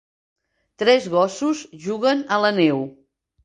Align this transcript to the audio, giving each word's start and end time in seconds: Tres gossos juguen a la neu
Tres 0.83 1.05
gossos 1.17 1.63
juguen 1.87 2.27
a 2.35 2.43
la 2.47 2.55
neu 2.61 2.87